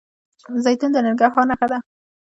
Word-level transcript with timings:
زیتون 0.63 0.89
د 0.93 0.97
ننګرهار 1.05 1.45
نښه 1.49 1.67
ده. 1.71 1.77